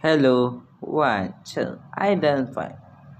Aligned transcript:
Hello, 0.00 0.62
one, 0.78 1.34
two, 1.44 1.80
identify. 1.98 2.70